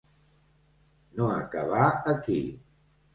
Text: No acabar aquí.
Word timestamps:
No 1.19 1.27
acabar 1.33 1.83
aquí. 2.15 2.39